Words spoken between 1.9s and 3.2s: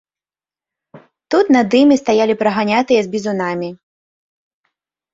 стаялі прыганятыя з